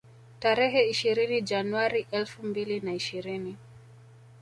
[0.43, 3.57] Tarehe ishirini Januari elfu mbili na ishirini